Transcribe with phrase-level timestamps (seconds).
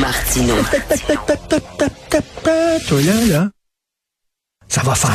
[0.00, 0.54] Martino.
[2.88, 3.48] Toi là, là,
[4.68, 5.10] ça va faire.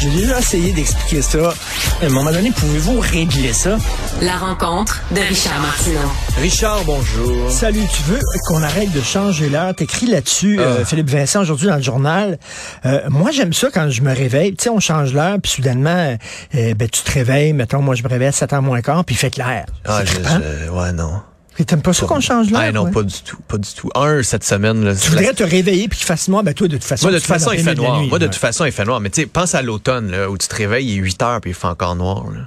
[0.00, 1.54] J'ai déjà essayé d'expliquer ça.
[2.02, 3.78] À un moment donné, pouvez-vous régler ça?
[4.20, 6.00] La rencontre de Richard Martineau.
[6.40, 7.50] Richard, bonjour.
[7.50, 9.74] Salut, tu veux qu'on arrête de changer l'heure?
[9.74, 12.38] T'écris là-dessus, euh, Philippe Vincent, aujourd'hui dans le journal.
[12.84, 14.54] Euh, moi, j'aime ça quand je me réveille.
[14.54, 16.16] Tu sais, on change l'heure, puis soudainement,
[16.54, 17.54] euh, ben, tu te réveilles.
[17.54, 19.64] Mettons, moi, je me réveille à 7h moins quart, puis il fait clair.
[19.86, 21.22] Ah, je, je- ouais, non.
[21.58, 22.60] Et T'aimes pas ça qu'on change l'heure?
[22.62, 22.90] Ah, non, ouais?
[22.90, 23.88] pas du tout, pas du tout.
[23.94, 24.94] Un, cette semaine, là.
[24.94, 27.06] Tu voudrais la- te réveiller puis qu'il fasse noir, ben toi, de toute façon.
[27.06, 28.00] Moi, de toute façon, il fait noir.
[28.00, 29.00] nuit, Moi, de toute façon, il fait noir.
[29.00, 31.40] Mais tu sais, pense à l'automne, là, où tu te réveilles, il est 8 heures,
[31.40, 32.40] puis il fait encore noir, là.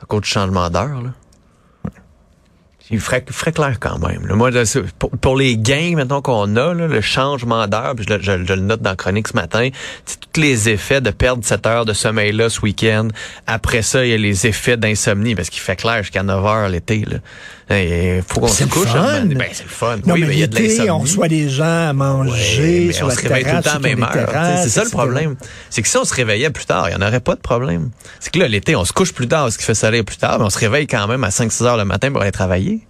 [0.00, 1.10] À cause du changement d'heure, là.
[2.90, 4.26] Il ferait, ferait clair quand même.
[4.26, 4.34] là.
[4.34, 4.62] Moi, là,
[4.98, 8.46] pour, pour les gains maintenant qu'on a, là, le changement d'heure, puis je, le- je-
[8.46, 9.68] je le note dans la chronique ce matin,
[10.06, 13.08] c'est tous les effets de perdre cette heure de sommeil-là ce week-end.
[13.46, 16.68] Après ça, il y a les effets d'insomnie, parce qu'il fait clair jusqu'à 9 heures
[16.70, 17.04] l'été.
[17.70, 18.92] Il faut qu'on C'est se couche.
[18.92, 19.96] Ben, c'est le fun.
[20.06, 20.90] Non, oui, mais il y a de l'été, l'insomnie.
[20.90, 23.62] on reçoit des gens à manger Ouais, mais sur on la se réveille tout le
[23.62, 24.58] temps même heure.
[24.62, 25.36] C'est ça le problème.
[25.68, 27.90] C'est que si on se réveillait plus tard, il n'y en aurait pas de problème.
[28.20, 30.38] C'est que là, l'été, on se couche plus tard, ce qui fait soleil plus tard,
[30.38, 32.80] mais on se réveille quand même à 5-6 heures le matin pour aller travailler.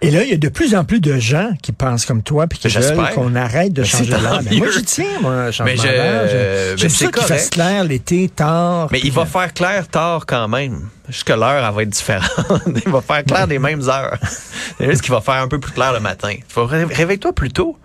[0.00, 2.46] Et là, il y a de plus en plus de gens qui pensent comme toi
[2.46, 2.94] puis qui J'espère.
[2.96, 4.42] veulent qu'on arrête de changer l'heure.
[4.42, 6.28] Ben, moi, j'y tiens, moi, changement Mais je- d'heure.
[6.76, 8.88] J'aime- ben, ça qu'il fasse clair l'été, tard.
[8.92, 10.88] Mais il va que- faire clair tard quand même.
[11.08, 12.30] Jusque l'heure, elle va être différente.
[12.86, 14.18] il va faire clair des mêmes heures.
[14.78, 16.34] C'est juste qu'il va faire un peu plus clair le matin.
[16.54, 17.78] Réveille-toi plus tôt.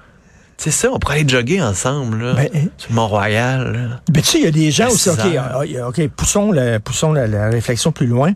[0.59, 2.33] C'est ça, on pourrait aller jogger ensemble, là.
[2.33, 2.67] Ben, hein.
[2.77, 4.01] sur Mont-Royal.
[4.11, 6.79] Ben, tu sais, il y a des gens À aussi, OK, ah, OK, poussons, le,
[6.79, 8.33] poussons la, la réflexion plus loin.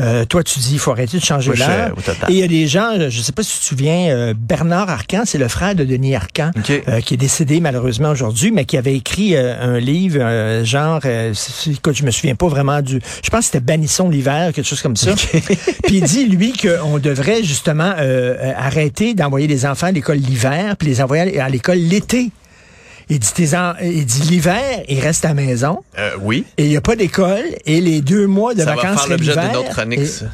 [0.00, 1.92] Euh, toi, tu dis, il faut arrêter de changer total.
[2.30, 4.88] Et il y a des gens, je sais pas si tu te souviens, euh, Bernard
[4.88, 8.78] Arcan, c'est le frère de Denis Arcan, euh, qui est décédé malheureusement aujourd'hui, mais qui
[8.78, 11.34] avait écrit euh, un livre, euh, genre, euh,
[11.66, 14.80] écoute, je me souviens pas vraiment du, je pense que c'était Bannissons l'hiver, quelque chose
[14.80, 15.10] comme ça.
[15.84, 20.16] puis il dit, lui, qu'on devrait justement euh, euh, arrêter d'envoyer les enfants à l'école
[20.16, 22.30] l'hiver, puis les envoyer à l'école l'été.
[23.08, 25.78] Il dit, il l'hiver, ils restent à la maison.
[25.98, 26.44] Euh, oui.
[26.58, 27.44] Et il n'y a pas d'école.
[27.64, 30.26] Et les deux mois de ça va vacances faire l'objet d'une autre chronique, et- ça.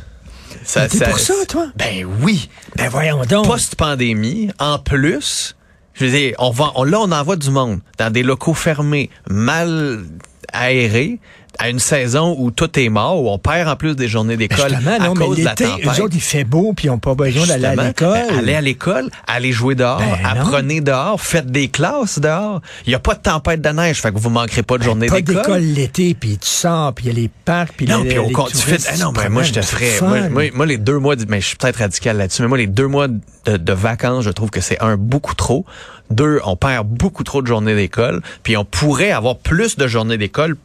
[0.64, 1.66] Ça- T'es ça- pour ça, toi?
[1.76, 2.48] Ben oui.
[2.76, 3.46] Ben voyons donc.
[3.46, 5.56] Post-pandémie, en plus,
[5.94, 9.10] je veux dire, on va, on, là, on envoie du monde dans des locaux fermés,
[9.28, 10.04] mal
[10.52, 11.18] aérés,
[11.58, 14.70] à une saison où tout est mort, où on perd en plus des journées d'école
[14.70, 15.84] Justement, à non, mais cause de la tempête.
[15.86, 18.12] eux autres, il fait beau, puis ils n'ont pas besoin d'aller à l'école.
[18.28, 22.60] ben, allez à l'école, allez jouer dehors, Ben apprenez dehors, faites des classes dehors.
[22.86, 25.06] Il n'y a pas de tempête de neige, fait que vous manquerez pas de journée
[25.06, 25.42] pas d'école.
[25.42, 28.28] d'école l'été, puis tu sors, puis il y a les parcs, puis Non, puis au
[28.48, 30.28] tu fais, ah non, ben, moi, je te ferais, moi, fun.
[30.30, 32.86] moi, moi, les deux mois, mais je suis peut-être radical là-dessus, mais moi, les deux
[32.86, 35.64] mois de, de vacances, je trouve que c'est un, beaucoup trop.
[36.10, 40.18] Deux, on perd beaucoup trop de journées d'école, puis on pourrait avoir plus de journées
[40.18, 40.56] d'école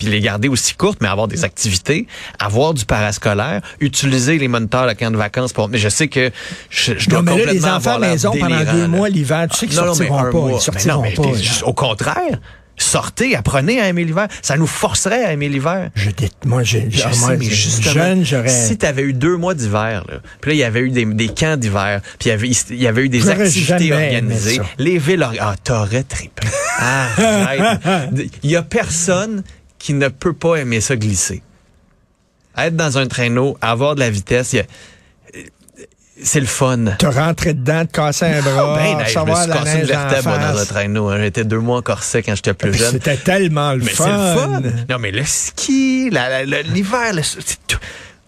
[0.00, 2.06] puis les garder aussi courtes, mais avoir des activités,
[2.38, 5.52] avoir du parascolaire, utiliser les moniteurs le camp de vacances.
[5.52, 5.68] Pour...
[5.68, 6.30] Mais je sais que
[6.70, 8.88] je, je dois Non, mais là, les complètement enfants à la maison pendant deux là.
[8.88, 10.30] mois l'hiver, tu sais qu'ils mais sortiront pas.
[10.32, 10.50] mois.
[10.50, 11.38] Ils Mais sortiront non, mais pas.
[11.38, 12.40] juste au contraire,
[12.78, 14.26] sortez, apprenez à aimer l'hiver.
[14.40, 15.90] Ça nous forcerait à aimer l'hiver.
[15.94, 18.48] Je dé- moi, j'ai, Je ah, sais, mais justement, jeune, j'aurais.
[18.48, 21.04] si tu avais eu deux mois d'hiver, là, puis là, il y avait eu des,
[21.04, 25.28] des camps d'hiver, puis il y avait, eu des activités organisées, les villes...
[25.40, 26.46] Ah, t'aurais trippé.
[26.78, 27.80] Arrête.
[28.42, 29.42] Il y a personne
[29.80, 31.42] qui ne peut pas aimer ça glisser.
[32.56, 34.64] Être dans un traîneau, avoir de la vitesse, il y a-
[36.22, 36.84] c'est le fun.
[36.98, 40.44] Te rentrer dedans, te casser un bras, Ben, je me suis cassé une vertèbre dans
[40.44, 40.68] un face.
[40.68, 41.08] traîneau.
[41.08, 41.16] hein.
[41.18, 42.92] J'étais deux mois en corset quand j'étais plus Puis jeune.
[42.92, 44.04] C'était tellement le Mais fun.
[44.04, 44.84] c'est le fun.
[44.90, 47.78] Non, mais le ski, l'hiver, le- c'est tout.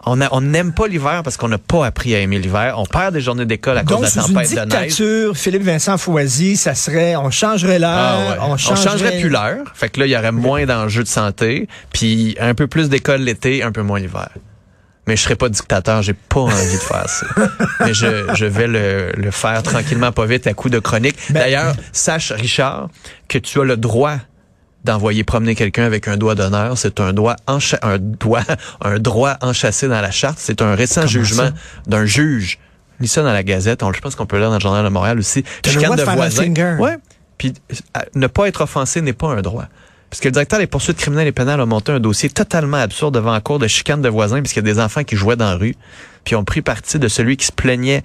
[0.05, 2.75] On a- on n'aime pas l'hiver parce qu'on n'a pas appris à aimer l'hiver.
[2.77, 4.65] On perd des journées d'école à Donc, cause de la une tempête de neige.
[4.67, 8.37] dictature, Philippe Vincent Foisy, ça serait, on changerait l'heure, Ah ouais.
[8.41, 8.89] on on, changerait...
[8.91, 9.63] changerait plus l'heure.
[9.73, 11.67] Fait que là, il y aurait moins d'enjeux de santé.
[11.93, 14.29] Puis un peu plus d'école l'été, un peu moins l'hiver.
[15.07, 17.25] Mais je serais pas dictateur, j'ai pas envie de faire ça.
[17.81, 21.17] Mais je, je vais le, le faire tranquillement, pas vite, à coup de chronique.
[21.29, 22.87] Ben- D'ailleurs, sache, Richard,
[23.27, 24.15] que tu as le droit
[24.83, 26.77] d'envoyer promener quelqu'un avec un doigt d'honneur.
[26.77, 28.43] C'est un doigt encha- un doigt,
[28.81, 30.37] un droit enchâssé dans la charte.
[30.39, 31.49] C'est un récent jugement
[31.87, 32.59] d'un juge.
[32.99, 33.83] Lis ça dans la Gazette.
[33.83, 35.43] On, je pense qu'on peut le lire dans le Journal de Montréal aussi.
[35.65, 36.75] Chicane de un finger.
[36.79, 36.97] Ouais.
[37.37, 37.53] Puis
[37.97, 39.65] euh, ne pas être offensé n'est pas un droit.
[40.09, 43.15] Parce que le directeur des poursuites criminelles et pénales a monté un dossier totalement absurde
[43.15, 45.49] devant la cour de chicane de voisins puisqu'il y a des enfants qui jouaient dans
[45.49, 45.75] la rue.
[46.23, 48.03] Puis ont pris parti de celui qui se plaignait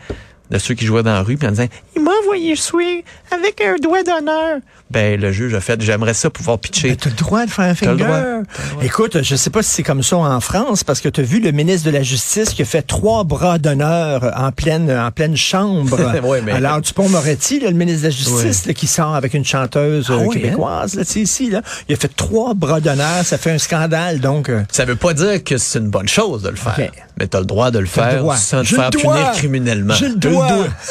[0.50, 1.66] de ceux qui jouaient dans la rue, puis en disant
[1.96, 4.58] il m'a envoyé jouer avec un doigt d'honneur.
[4.90, 6.88] Ben le juge a fait j'aimerais ça pouvoir pitcher.
[6.88, 8.04] Ben, t'as le droit de faire un le finger.
[8.04, 8.18] droit.
[8.20, 8.82] Le droit.
[8.84, 11.40] Écoute, je sais pas si c'est comme ça en France, parce que tu as vu
[11.40, 15.36] le ministre de la Justice qui a fait trois bras d'honneur en pleine, en pleine
[15.36, 15.98] chambre.
[16.28, 19.44] Ouais, mais- Alors, Dupont-Moretti, là, le ministre de la Justice, là, qui sort avec une
[19.44, 22.80] chanteuse Ah euh, oui, québécoise, là, tu sais, ici, là, il a fait trois bras
[22.80, 23.24] d'honneur.
[23.24, 24.48] Ça fait un scandale, donc...
[24.48, 26.78] euh, Ça veut pas dire que c'est une bonne chose de le faire.
[27.18, 29.94] Mais t'as le droit de le faire sans te faire punir criminellement.
[29.94, 30.28] J'ai le T'as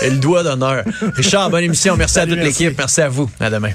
[0.02, 0.84] Et le doigt d'honneur.
[1.16, 1.96] Richard, bonne émission.
[1.98, 2.78] Merci à toute l'équipe.
[2.78, 3.30] Merci à vous.
[3.40, 3.72] À demain.